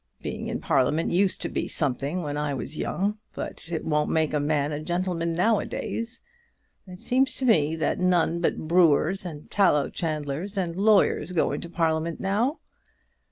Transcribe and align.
Being 0.23 0.47
in 0.47 0.59
Parliament 0.59 1.11
used 1.11 1.41
to 1.41 1.47
be 1.49 1.67
something 1.67 2.23
when 2.23 2.35
I 2.35 2.55
was 2.55 2.75
young, 2.75 3.19
but 3.35 3.71
it 3.71 3.85
won't 3.85 4.09
make 4.09 4.33
a 4.33 4.39
man 4.39 4.71
a 4.71 4.79
gentleman 4.79 5.35
now 5.35 5.59
a 5.59 5.65
days. 5.67 6.19
It 6.87 7.01
seems 7.03 7.35
to 7.35 7.45
me 7.45 7.75
that 7.75 7.99
none 7.99 8.39
but 8.41 8.67
brewers, 8.67 9.25
and 9.27 9.51
tallow 9.51 9.91
chandlers, 9.91 10.57
and 10.57 10.75
lawyers 10.75 11.33
go 11.33 11.51
into 11.51 11.69
Parliament 11.69 12.19
now. 12.19 12.57